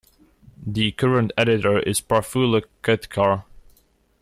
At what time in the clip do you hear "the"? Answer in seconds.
0.65-0.93